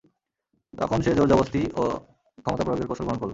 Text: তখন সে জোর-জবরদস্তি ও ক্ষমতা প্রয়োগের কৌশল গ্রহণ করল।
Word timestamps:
তখন 0.73 0.97
সে 1.01 1.11
জোর-জবরদস্তি 1.17 1.61
ও 1.75 1.83
ক্ষমতা 2.37 2.63
প্রয়োগের 2.63 2.87
কৌশল 2.89 3.05
গ্রহণ 3.05 3.19
করল। 3.19 3.29